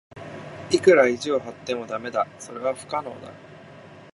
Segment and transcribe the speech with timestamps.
[0.71, 2.25] いくら意地を張っても駄目だ。
[2.39, 3.31] それは不可能だ。